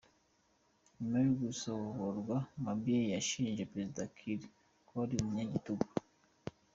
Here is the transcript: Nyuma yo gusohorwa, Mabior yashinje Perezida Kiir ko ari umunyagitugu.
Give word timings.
Nyuma 0.97 1.17
yo 1.25 1.31
gusohorwa, 1.41 2.35
Mabior 2.63 3.05
yashinje 3.15 3.69
Perezida 3.71 4.01
Kiir 4.15 4.41
ko 4.87 4.93
ari 5.03 5.13
umunyagitugu. 5.17 5.85